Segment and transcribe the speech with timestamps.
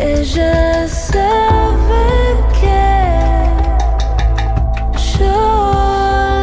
[0.00, 2.80] ella sabe que
[5.18, 5.72] yo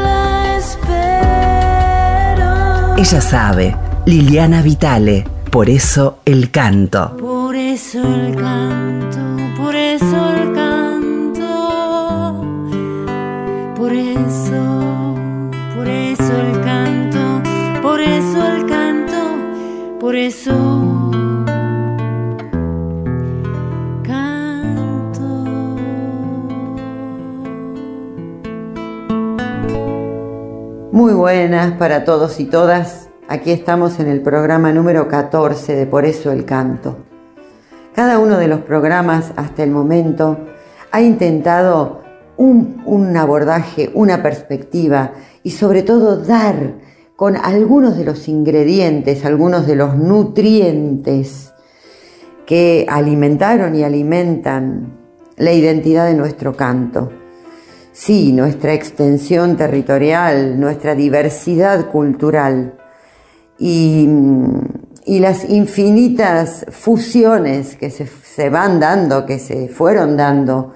[0.04, 2.52] la espero.
[2.98, 3.76] Ella sabe,
[4.06, 7.18] Liliana Vitale, por eso el canto.
[7.18, 9.20] Por eso el canto,
[9.58, 11.48] por eso el canto,
[13.76, 15.16] por eso,
[15.76, 17.42] por eso el canto,
[17.82, 19.18] por eso el canto,
[20.00, 20.97] por eso
[30.98, 33.10] Muy buenas para todos y todas.
[33.28, 36.98] Aquí estamos en el programa número 14 de Por eso el canto.
[37.94, 40.40] Cada uno de los programas hasta el momento
[40.92, 42.02] ha intentado
[42.36, 45.12] un, un abordaje, una perspectiva
[45.44, 46.74] y sobre todo dar
[47.16, 51.54] con algunos de los ingredientes, algunos de los nutrientes
[52.48, 54.98] que alimentaron y alimentan
[55.36, 57.12] la identidad de nuestro canto.
[58.00, 62.78] Sí, nuestra extensión territorial, nuestra diversidad cultural
[63.58, 64.08] y,
[65.08, 70.74] las infinitas fusiones que se, se van dando, que se fueron dando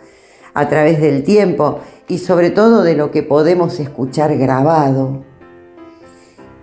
[0.56, 5.24] a través del tiempo y sobre todo de lo que podemos escuchar grabado,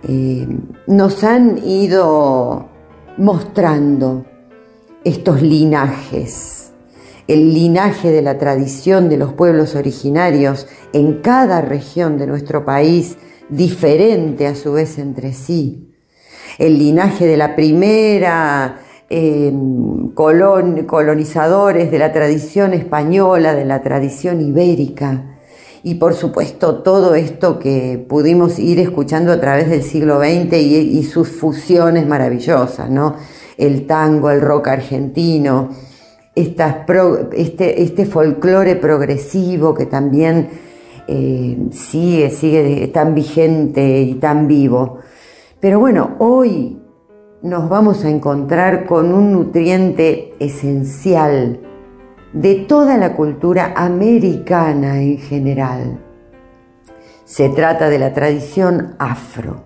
[0.09, 0.45] eh,
[0.87, 2.67] nos han ido
[3.15, 4.25] mostrando
[5.05, 6.68] estos linajes,
[7.29, 13.17] el linaje de la tradición de los pueblos originarios en cada región de nuestro país,
[13.49, 15.93] diferente a su vez entre sí,
[16.57, 18.79] el linaje de la primera
[19.11, 19.53] eh,
[20.15, 25.37] colon, colonizadores, de la tradición española, de la tradición ibérica,
[25.83, 30.75] y por supuesto todo esto que pudimos ir escuchando a través del siglo XX y,
[30.97, 33.17] y sus fusiones maravillosas, ¿no?
[33.55, 35.69] El tango, el rock argentino,
[36.39, 40.49] este, este folclore progresivo que también
[41.07, 44.99] eh, sigue, sigue tan vigente y tan vivo.
[45.59, 46.79] Pero bueno, hoy
[47.41, 51.59] nos vamos a encontrar con un nutriente esencial
[52.33, 55.99] de toda la cultura americana en general.
[57.25, 59.65] Se trata de la tradición afro.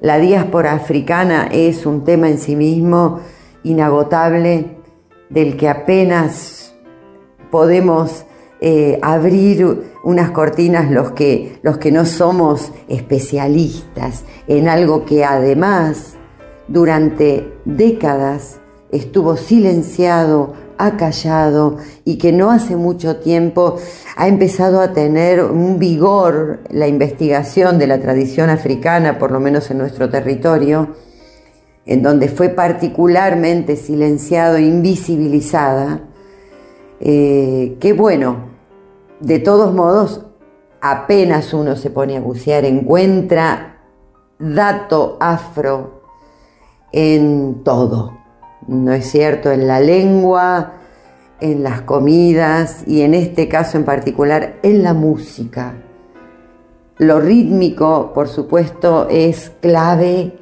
[0.00, 3.20] La diáspora africana es un tema en sí mismo
[3.62, 4.79] inagotable
[5.30, 6.74] del que apenas
[7.50, 8.24] podemos
[8.60, 16.16] eh, abrir unas cortinas los que, los que no somos especialistas en algo que además
[16.68, 18.60] durante décadas
[18.92, 23.76] estuvo silenciado, acallado y que no hace mucho tiempo
[24.16, 29.70] ha empezado a tener un vigor la investigación de la tradición africana, por lo menos
[29.70, 30.96] en nuestro territorio,
[31.90, 36.04] en donde fue particularmente silenciado, invisibilizada,
[37.00, 38.48] eh, que bueno,
[39.20, 40.24] de todos modos,
[40.80, 43.82] apenas uno se pone a bucear, encuentra
[44.38, 46.00] dato afro
[46.92, 48.20] en todo
[48.66, 49.50] ¿no es cierto?
[49.50, 50.74] En la lengua,
[51.40, 55.74] en las comidas y en este caso en particular en la música.
[56.98, 60.38] Lo rítmico, por supuesto, es clave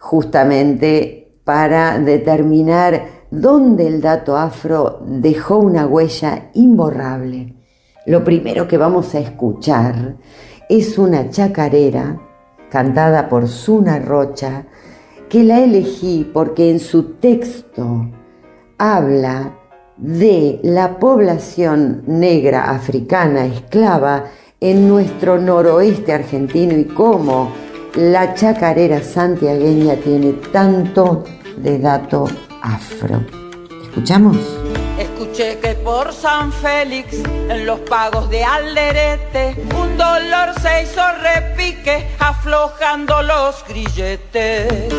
[0.00, 7.54] justamente para determinar dónde el dato afro dejó una huella imborrable.
[8.06, 10.16] Lo primero que vamos a escuchar
[10.68, 12.18] es una chacarera
[12.70, 14.64] cantada por Suna Rocha,
[15.28, 18.08] que la elegí porque en su texto
[18.78, 19.56] habla
[19.96, 24.24] de la población negra africana esclava
[24.60, 27.50] en nuestro noroeste argentino y cómo
[27.94, 31.24] la chacarera santiagueña tiene tanto
[31.56, 32.28] de dato
[32.62, 33.24] afro.
[33.82, 34.36] ¿Escuchamos?
[34.98, 42.06] Escuché que por San Félix, en los pagos de Alderete, un dolor se hizo repique,
[42.18, 44.92] aflojando los grilletes.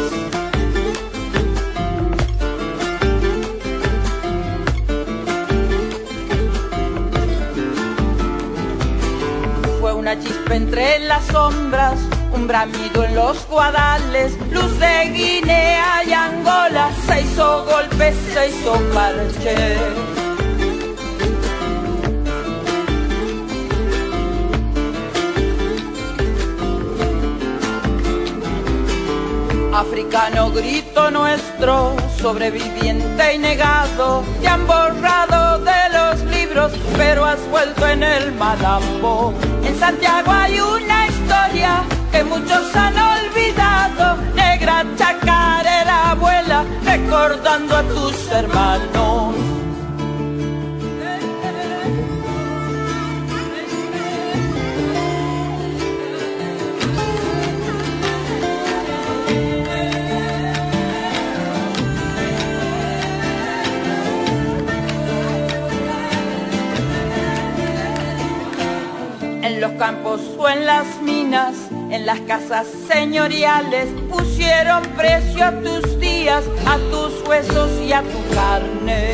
[9.80, 12.00] Fue una chispa entre las sombras,
[12.34, 18.74] un bramido en los guadales, luz de Guinea y Angola, se hizo golpe, se hizo
[18.94, 19.78] parche.
[29.74, 37.88] Africano grito nuestro, sobreviviente y negado, te han borrado de los libros, pero has vuelto
[37.88, 39.34] en el malambo.
[39.64, 44.18] En Santiago hay una historia que muchos han olvidado.
[44.36, 49.36] Negra chacarera abuela, recordando a tus hermanos.
[69.44, 71.61] en los campos o en las minas
[71.92, 78.34] en las casas señoriales, pusieron precio a tus días, a tus huesos y a tu
[78.34, 79.14] carne.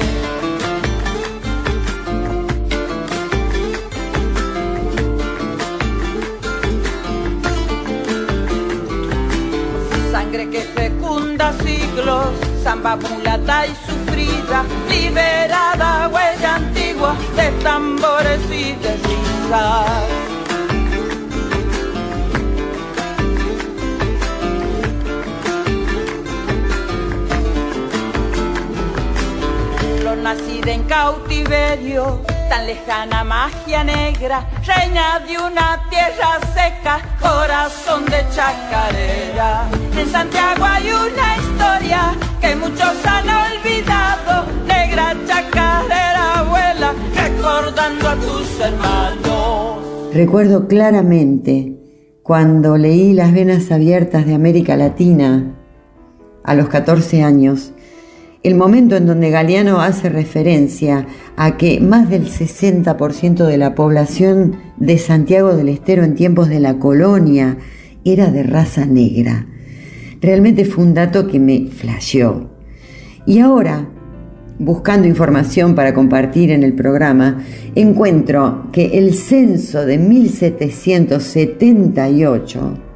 [10.11, 12.29] Sangre que fecunda siglos,
[12.63, 20.16] samba mulata y sufrida, liberada huella antigua de tambores y de risas.
[30.27, 32.19] Nacida en cautiverio,
[32.49, 39.69] tan lejana magia negra, reina de una tierra seca, corazón de chacarera.
[39.97, 42.01] En Santiago hay una historia
[42.41, 44.33] que muchos han olvidado,
[44.67, 50.13] negra chacarera abuela, recordando a tus hermanos.
[50.13, 51.73] Recuerdo claramente
[52.21, 55.55] cuando leí Las Venas Abiertas de América Latina
[56.43, 57.71] a los 14 años
[58.43, 61.05] el momento en donde Galeano hace referencia
[61.35, 66.59] a que más del 60% de la población de Santiago del Estero en tiempos de
[66.59, 67.57] la colonia
[68.05, 69.47] era de raza negra.
[70.21, 72.49] Realmente fue un dato que me flasheó.
[73.25, 73.87] Y ahora,
[74.59, 77.43] buscando información para compartir en el programa,
[77.75, 82.86] encuentro que el censo de 1778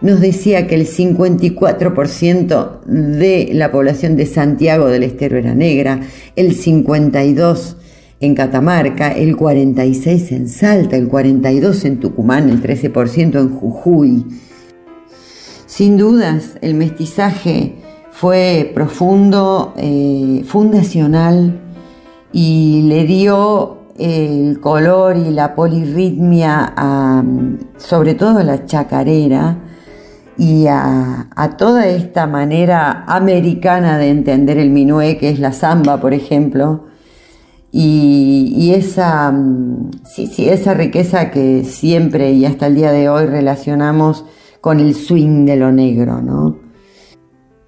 [0.00, 6.00] nos decía que el 54% de la población de Santiago del Estero era negra,
[6.36, 7.76] el 52%
[8.18, 14.24] en Catamarca, el 46% en Salta, el 42% en Tucumán, el 13% en Jujuy.
[15.66, 17.74] Sin dudas, el mestizaje
[18.10, 21.60] fue profundo, eh, fundacional
[22.32, 27.22] y le dio el color y la polirritmia a,
[27.76, 29.58] sobre todo a la chacarera,
[30.38, 36.12] y a, toda esta manera americana de entender el minué, que es la samba, por
[36.12, 36.84] ejemplo,
[37.72, 43.26] y, esa, mm, sí, sí, esa riqueza que siempre y hasta el día de hoy
[43.26, 44.24] relacionamos
[44.60, 46.58] con el swing de lo negro, ¿no?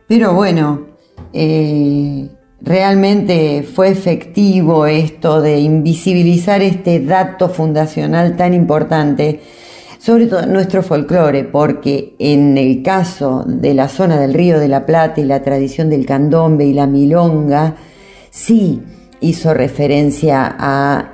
[0.06, 0.86] Pero bueno,
[1.32, 2.30] eh,
[2.60, 9.40] realmente fue efectivo esto de invisibilizar este dato fundacional tan importante
[10.08, 14.86] sobre todo nuestro folclore, porque en el caso de la zona del Río de la
[14.86, 17.76] Plata y la tradición del candombe y la milonga,
[18.30, 18.80] sí
[19.20, 21.12] hizo referencia a,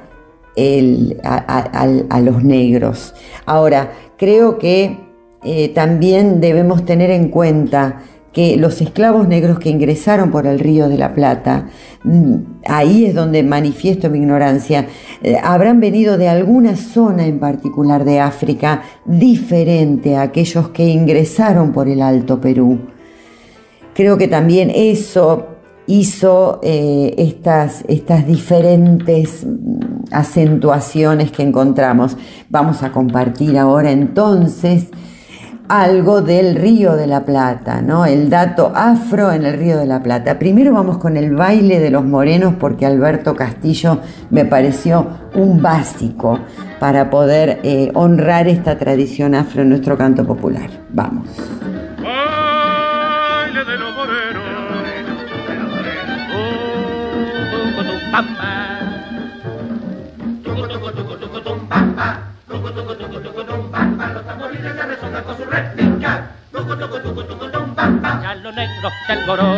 [0.54, 3.16] a, los negros.
[3.46, 4.96] Ahora, creo que
[5.42, 8.00] eh, también debemos tener en cuenta
[8.34, 11.68] que los esclavos negros que ingresaron por el río de la Plata,
[12.02, 12.34] mm,
[12.66, 14.88] ahí es donde manifiesto mi ignorancia,
[15.22, 21.72] eh, habrán venido de alguna zona en particular de África diferente a aquellos que ingresaron
[21.72, 22.80] por el Alto Perú.
[23.94, 25.46] Creo que también eso
[25.86, 32.16] hizo eh, estas, estas diferentes mm, acentuaciones que encontramos.
[32.50, 34.88] Vamos a compartir ahora entonces
[35.68, 38.04] algo del Río de la Plata, ¿no?
[38.04, 40.38] El dato afro en el Río de la Plata.
[40.38, 46.38] Primero vamos con el baile de los morenos porque Alberto Castillo me pareció un básico
[46.78, 50.68] para poder eh, honrar esta tradición afro en nuestro canto popular.
[50.90, 51.28] Vamos.
[68.22, 69.56] Ya lo negro que el gorón,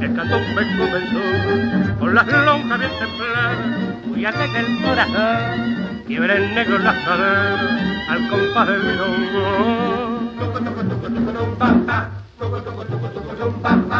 [0.00, 3.56] el candombe comenzó, con las lonjas bien templadas,
[4.06, 10.18] muy alegre el corazón, quiebre el negro las caderas, al compás del milongo.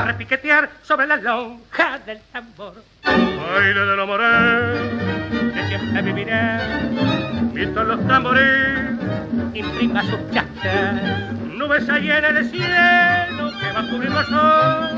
[0.06, 2.74] Repiquetear sobre la lonja del tambor.
[3.04, 4.72] Baile de la morena,
[5.54, 6.80] que siempre vivirá,
[7.52, 8.90] visto los tambores,
[9.54, 14.88] imprima sus chachas nubes hay en el cielo que va cubriendo el sol,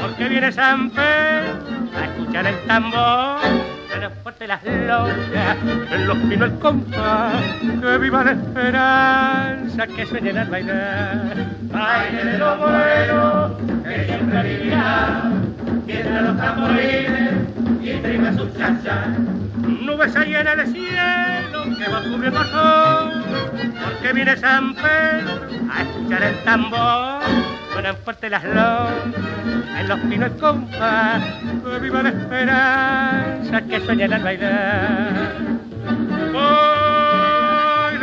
[0.00, 1.58] porque viene San Pedro
[1.96, 3.40] a escuchar el tambor,
[3.88, 5.56] suena fuerte las lonjas,
[5.90, 7.34] en los pinos el compás,
[7.80, 11.34] que viva la esperanza que sueñen al bailar.
[11.62, 13.52] Baile de los buenos,
[13.84, 15.22] que siempre vivirá,
[15.86, 17.34] mientras los tamborines
[17.82, 19.08] y trima sus chachas.
[19.56, 22.48] Nubes hay en el cielo que va cubriendo el
[23.84, 25.40] porque viene San Pedro
[25.72, 27.22] a escuchar el tambor,
[27.72, 29.27] suenan fuerte las lonjas,
[29.76, 35.58] en los pinos que viva la esperanza que sueña al bailar.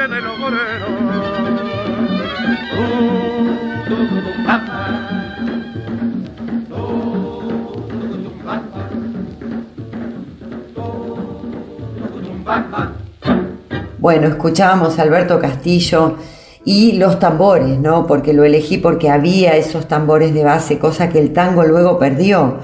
[0.07, 1.25] de los morenos.
[13.97, 16.17] Bueno, escuchábamos a Alberto Castillo
[16.65, 18.07] y los tambores, ¿no?
[18.07, 22.57] Porque lo elegí porque había esos tambores de base, cosa que el tango luego perdió.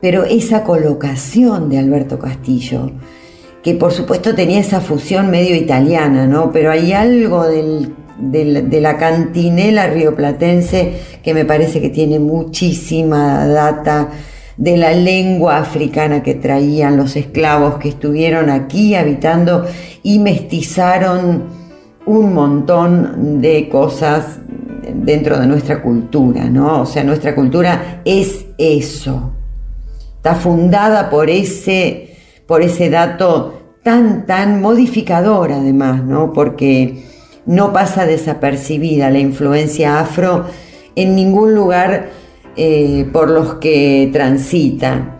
[0.00, 2.92] Pero esa colocación de Alberto Castillo,
[3.62, 6.52] que por supuesto tenía esa fusión medio italiana, ¿no?
[6.52, 14.08] Pero hay algo de la cantinela rioplatense que me parece que tiene muchísima data
[14.56, 19.66] de la lengua africana que traían los esclavos que estuvieron aquí habitando
[20.02, 21.61] y mestizaron
[22.06, 24.38] un montón de cosas
[24.94, 26.82] dentro de nuestra cultura, ¿no?
[26.82, 29.32] O sea, nuestra cultura es eso.
[30.16, 32.16] Está fundada por ese,
[32.46, 36.32] por ese dato tan, tan modificador además, ¿no?
[36.32, 37.04] Porque
[37.46, 40.46] no pasa desapercibida la influencia afro
[40.94, 42.10] en ningún lugar
[42.56, 45.18] eh, por los que transita.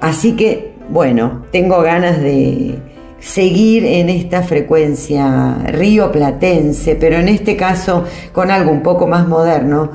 [0.00, 2.78] Así que, bueno, tengo ganas de
[3.26, 9.26] seguir en esta frecuencia río platense, pero en este caso con algo un poco más
[9.26, 9.90] moderno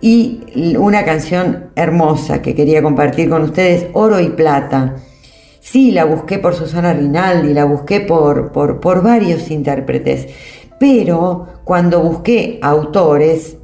[0.00, 0.40] y
[0.78, 4.96] una canción hermosa que quería compartir con ustedes, Oro y Plata.
[5.60, 10.28] Sí, la busqué por Susana Rinaldi, la busqué por, por, por varios intérpretes,
[10.80, 13.58] pero cuando busqué autores,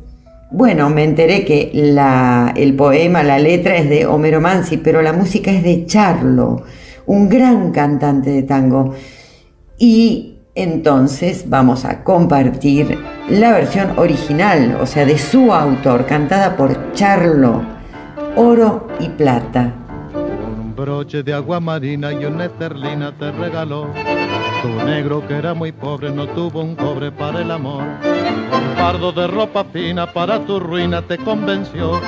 [0.50, 5.50] bueno, me enteré que el poema, la letra es de Homero Mansi, pero la música
[5.50, 6.62] es de Charlo,
[7.08, 8.94] un gran cantante de tango.
[9.78, 12.98] Y entonces vamos a compartir
[13.28, 17.62] la versión original, o sea, de su autor, cantada por Charlo,
[18.36, 19.72] Oro y Plata.
[20.14, 23.88] Un broche de agua marina y una esterlina te regaló
[24.62, 27.82] tu negro que era muy pobre no tuvo un cobre para el amor.
[27.82, 32.00] Un fardo de ropa fina para tu ruina te convenció.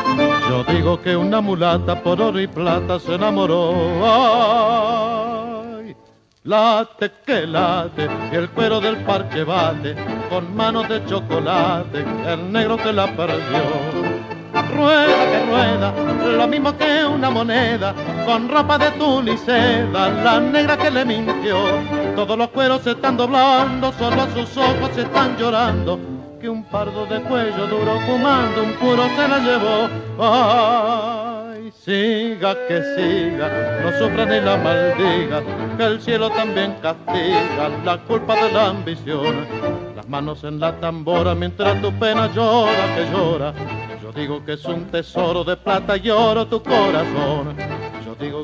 [0.48, 3.74] Yo digo que una mulata por oro y plata se enamoró.
[4.04, 5.96] Ay,
[6.44, 9.94] late que late y el cuero del parche bate
[10.28, 14.20] con manos de chocolate el negro que la perdió
[14.70, 15.92] rueda que rueda,
[16.36, 17.94] lo mismo que una moneda,
[18.26, 21.56] con ropa de seda, la negra que le mintió.
[22.14, 25.98] Todos los cueros se están doblando, solo sus ojos se están llorando,
[26.40, 29.88] que un pardo de cuello duro fumando un puro se la llevó.
[30.18, 35.42] Ay, siga que siga, no sufra ni la maldiga,
[35.76, 39.46] que el cielo también castiga la culpa de la ambición.
[39.96, 43.54] Las manos en la tambora mientras tu pena llora que llora
[44.02, 47.54] yo digo que es un tesoro de plata y oro tu corazón.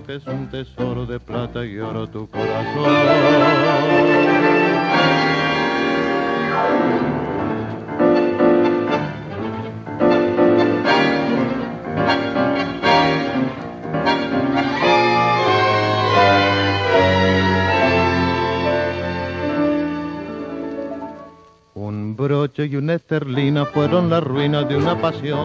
[0.09, 4.46] Es un tesoro de plata y oro tu corazón.
[22.65, 25.45] Y una esterlina fueron la ruina de una pasión.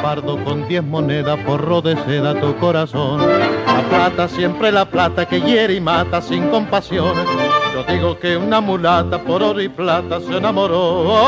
[0.00, 3.20] Pardo con diez monedas forró de seda tu corazón.
[3.66, 7.14] La plata, siempre la plata que hiere y mata sin compasión.
[7.74, 11.18] Yo digo que una mulata por oro y plata se enamoró.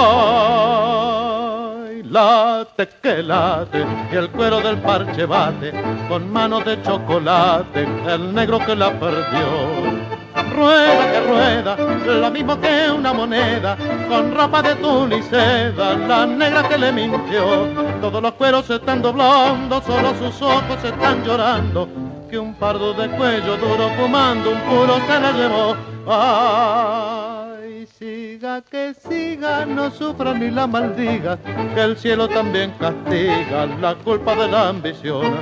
[1.76, 5.72] Ay, late que late y el cuero del parche bate
[6.08, 10.14] con manos de chocolate el negro que la perdió
[10.54, 13.76] rueda que rueda, lo mismo que una moneda,
[14.08, 17.68] con ropa de seda, la negra que le mintió.
[18.00, 21.88] Todos los cueros se están doblando, solo sus ojos están llorando,
[22.30, 25.76] que un pardo de cuello duro fumando un puro se la llevó.
[26.06, 31.38] Ay, siga que siga, no sufra ni la maldiga,
[31.75, 35.34] que el cielo también castiga la culpa de la ambición.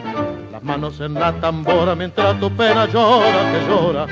[0.53, 4.07] Las manos en la tambora mientras tu pena llora, que llora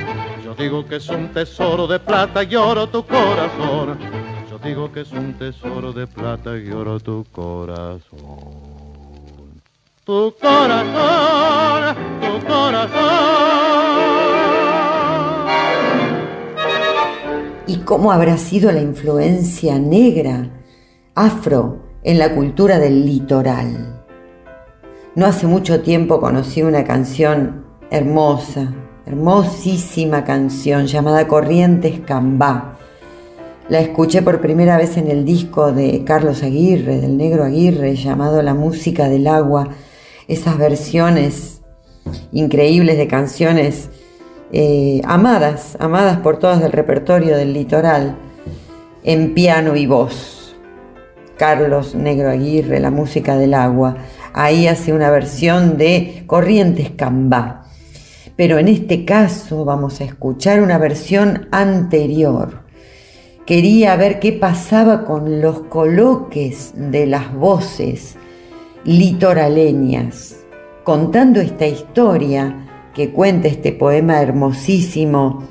[0.51, 3.97] yo digo que es un tesoro de plata y oro tu corazón.
[4.51, 8.01] Yo digo que es un tesoro de plata y oro tu corazón.
[10.05, 13.01] Tu corazón, tu corazón.
[17.69, 20.51] ¿Y cómo habrá sido la influencia negra,
[21.15, 24.03] afro, en la cultura del litoral?
[25.15, 28.75] No hace mucho tiempo conocí una canción hermosa,
[29.07, 32.77] hermosísima canción llamada Corrientes Cambá.
[33.69, 38.43] La escuché por primera vez en el disco de Carlos Aguirre, del negro Aguirre, llamado
[38.43, 39.69] La música del agua.
[40.29, 41.63] Esas versiones
[42.33, 43.91] increíbles de canciones
[44.53, 48.17] eh, amadas, amadas por todas del repertorio del litoral.
[49.03, 50.55] en piano y voz.
[51.39, 53.97] Carlos Negro Aguirre, la música del agua.
[54.35, 57.60] Ahí hace una versión de Corrientes Cambá.
[58.41, 62.63] Pero en este caso vamos a escuchar una versión anterior.
[63.45, 68.17] Quería ver qué pasaba con los coloques de las voces
[68.85, 70.37] litoraleñas,
[70.85, 75.47] contando esta historia que cuenta este poema hermosísimo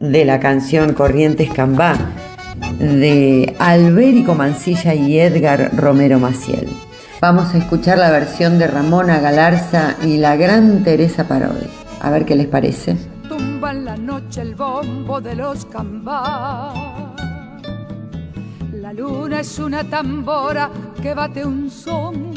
[0.00, 1.98] de la canción Corrientes Cambá
[2.78, 6.66] de Albérico Mancilla y Edgar Romero Maciel.
[7.20, 11.85] Vamos a escuchar la versión de Ramona Galarza y la gran Teresa Parodi.
[12.00, 12.96] A ver qué les parece.
[13.28, 16.72] Tumba en la noche el bombo de los cambá.
[18.72, 20.70] La luna es una tambora
[21.02, 22.34] que bate un son.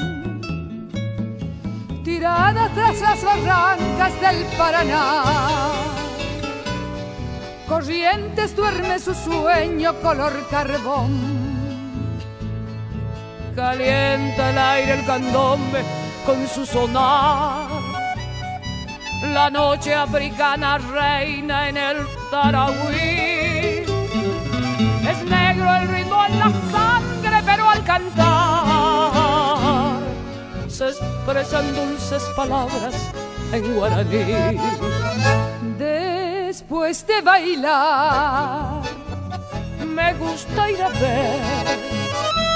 [2.03, 5.69] Tirada tras las barrancas del Paraná
[7.69, 11.11] Corrientes duerme su sueño color carbón.
[13.55, 15.83] Calienta el aire el candombe
[16.25, 17.78] con su sonar.
[19.21, 23.83] La noche africana reina en el Tarahui.
[25.09, 28.79] Es negro el ritmo en la sangre, pero al cantar
[30.69, 32.95] se expresan dulces palabras
[33.51, 34.57] en guaraní
[35.77, 38.81] después de bailar.
[39.85, 41.41] Me gusta ir a ver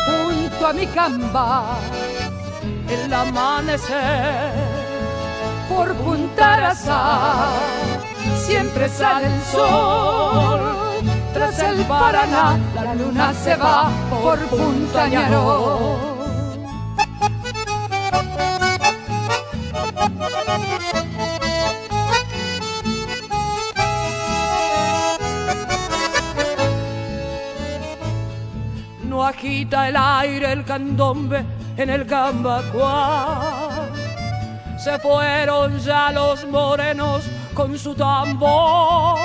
[0.08, 1.77] junto a mi camba
[2.88, 4.62] el amanecer
[5.70, 6.74] por Punta.
[8.46, 10.62] Siempre sale el sol
[11.34, 16.13] tras el Paraná, la luna se va por Punta Ñaró.
[29.23, 31.45] agita el aire el candombe
[31.78, 33.62] en el cambacuá.
[34.84, 39.17] Se fueron ya los morenos con su tambor.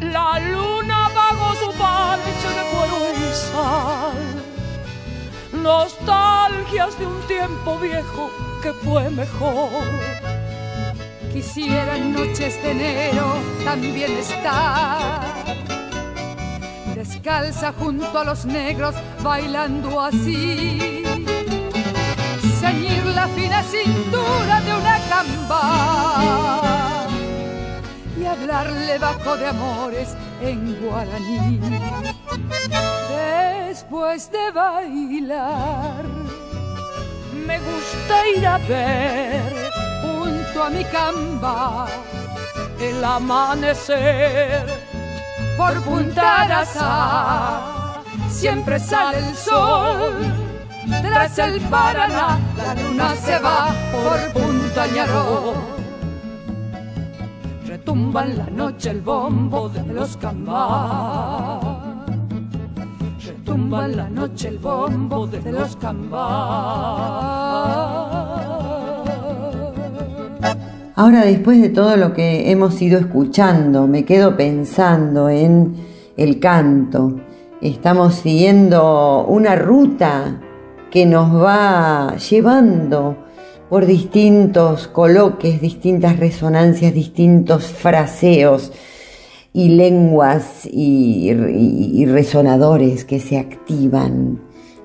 [0.00, 4.42] La luna apagó su parche de cuero y sal.
[5.60, 8.30] Nostalgias de un tiempo viejo
[8.62, 9.82] que fue mejor.
[11.32, 15.48] Quisiera en noches de enero también estar
[16.94, 21.07] descalza junto a los negros bailando así.
[23.18, 25.60] La fina cintura de una camba
[28.16, 31.58] y hablarle bajo de amores en guaraní.
[33.66, 36.04] Después de bailar,
[37.44, 41.88] me gusta ir a ver junto a mi camba
[42.78, 44.64] el amanecer
[45.56, 46.64] por Punta.
[48.30, 50.47] Siempre sale el sol
[51.02, 55.54] tras el Paraná, la luna se va por Punta Ñaró.
[57.66, 61.60] Retumba en la noche el bombo de los cambás.
[63.26, 66.18] Retumba en la noche el bombo de los cambás.
[70.94, 75.76] Ahora, después de todo lo que hemos ido escuchando, me quedo pensando en
[76.16, 77.14] el canto.
[77.60, 80.40] Estamos siguiendo una ruta
[80.90, 83.16] que nos va llevando
[83.68, 88.72] por distintos coloques, distintas resonancias, distintos fraseos
[89.52, 94.40] y lenguas y, resonadores que se activan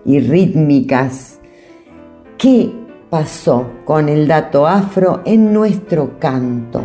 [0.06, 1.39] y rítmicas.
[2.38, 2.72] ¿Qué
[3.13, 6.82] pasó con el dato afro en nuestro canto.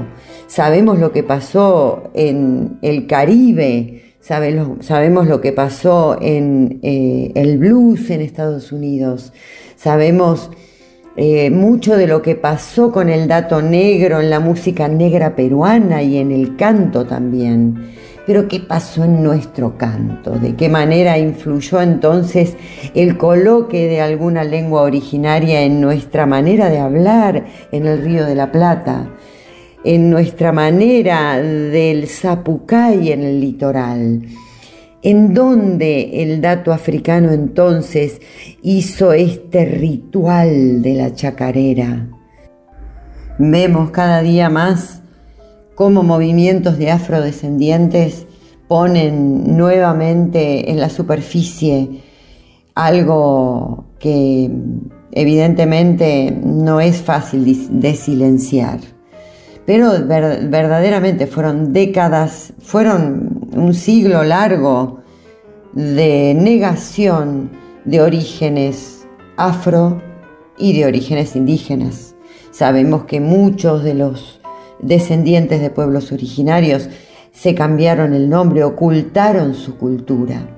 [0.47, 8.11] Sabemos lo que pasó en el Caribe, sabemos lo que pasó en eh, el blues
[8.11, 9.33] en Estados Unidos,
[9.77, 10.51] sabemos
[11.17, 16.01] eh, mucho de lo que pasó con el dato negro en la música negra peruana
[16.01, 17.93] y en el canto también.
[18.25, 20.39] Pero ¿qué pasó en nuestro canto?
[20.39, 22.57] ¿De qué manera influyó entonces
[22.95, 28.35] el coloque de alguna lengua originaria en nuestra manera de hablar en el Río de
[28.35, 29.09] la Plata?
[29.85, 34.23] En nuestra manera del zapucay en el litoral.
[35.03, 38.21] ¿En dónde el dato africano entonces
[38.63, 42.09] hizo este ritual de la chacarera?
[43.39, 45.03] Vemos cada día más
[45.77, 48.27] cómo movimientos de afrodescendientes
[48.67, 52.03] ponen nuevamente en la superficie
[52.75, 54.51] algo que
[55.13, 58.98] evidentemente no es fácil de silenciar.
[59.69, 65.01] Pero verdaderamente fueron décadas, fueron un siglo largo
[65.75, 67.51] de negación
[67.85, 70.01] de orígenes afro
[70.57, 72.15] y de orígenes indígenas.
[72.51, 74.41] Sabemos que muchos de los
[74.81, 76.89] descendientes de pueblos originarios
[77.31, 80.49] se cambiaron el nombre, ocultaron su cultura.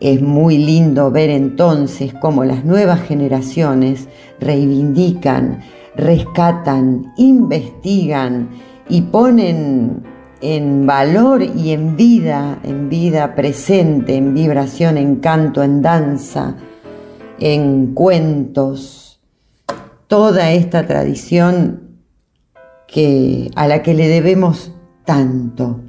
[0.00, 4.08] Es muy lindo ver entonces cómo las nuevas generaciones
[4.40, 5.60] reivindican,
[5.98, 8.48] rescatan, investigan
[8.88, 10.04] y ponen
[10.40, 16.54] en valor y en vida, en vida presente, en vibración, en canto, en danza,
[17.40, 19.20] en cuentos,
[20.06, 21.98] toda esta tradición
[22.86, 24.72] que, a la que le debemos
[25.04, 25.80] tanto.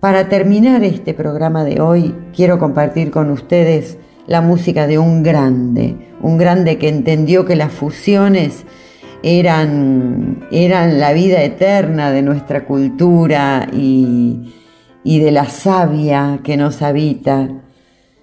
[0.00, 5.96] Para terminar este programa de hoy, quiero compartir con ustedes la música de un grande,
[6.20, 8.64] un grande que entendió que las fusiones
[9.22, 14.52] eran, eran la vida eterna de nuestra cultura y,
[15.04, 17.48] y de la savia que nos habita.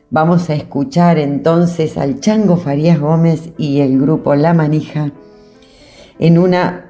[0.10, 5.12] Vamos a escuchar entonces al Chango Farías Gómez y el grupo La Manija
[6.20, 6.86] en una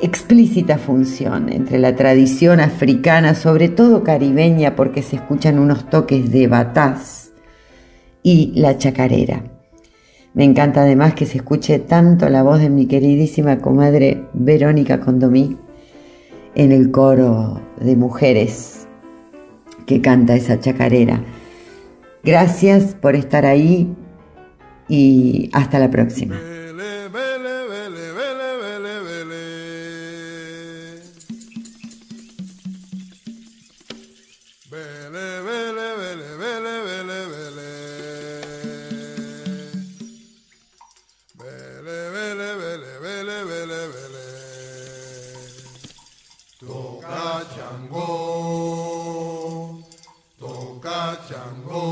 [0.00, 6.48] explícita función entre la tradición africana, sobre todo caribeña, porque se escuchan unos toques de
[6.48, 7.31] bataz,
[8.22, 9.42] y la chacarera.
[10.34, 15.58] Me encanta además que se escuche tanto la voz de mi queridísima comadre Verónica Condomí
[16.54, 18.86] en el coro de mujeres
[19.86, 21.22] que canta esa chacarera.
[22.24, 23.94] Gracias por estar ahí
[24.88, 26.51] y hasta la próxima.
[51.12, 51.91] Lengua,